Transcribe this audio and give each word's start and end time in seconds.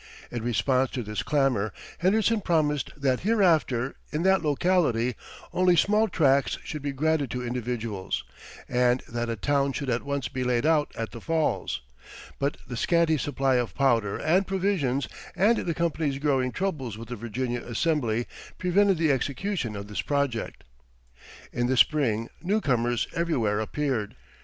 In 0.31 0.41
response 0.43 0.89
to 0.93 1.03
this 1.03 1.21
clamor 1.21 1.71
Henderson 1.99 2.41
promised 2.41 2.89
that 2.99 3.19
hereafter, 3.19 3.97
in 4.11 4.23
that 4.23 4.41
locality, 4.41 5.13
only 5.53 5.75
small 5.75 6.07
tracts 6.07 6.57
should 6.63 6.81
be 6.81 6.91
granted 6.91 7.29
to 7.29 7.45
individuals, 7.45 8.23
and 8.67 9.03
that 9.07 9.29
a 9.29 9.35
town 9.35 9.73
should 9.73 9.91
at 9.91 10.01
once 10.01 10.27
be 10.27 10.43
laid 10.43 10.65
out 10.65 10.91
at 10.95 11.11
the 11.11 11.21
Falls; 11.21 11.81
but 12.39 12.57
the 12.67 12.75
scanty 12.75 13.15
supply 13.15 13.57
of 13.57 13.75
powder 13.75 14.17
and 14.17 14.47
provisions, 14.47 15.07
and 15.35 15.59
the 15.59 15.75
company's 15.75 16.17
growing 16.17 16.51
troubles 16.51 16.97
with 16.97 17.09
the 17.09 17.15
Virginia 17.15 17.61
Assembly, 17.63 18.25
prevented 18.57 18.97
the 18.97 19.11
execution 19.11 19.75
of 19.75 19.87
this 19.87 20.01
project. 20.01 20.63
In 21.53 21.67
the 21.67 21.77
spring 21.77 22.27
newcomers 22.41 23.07
everywhere 23.13 23.59
appeared. 23.59 24.15